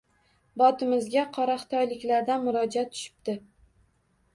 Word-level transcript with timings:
Botimizga 0.61 1.27
qoraxitoyliklardan 1.39 2.45
murojaat 2.49 2.95
tushibdi. 2.97 3.41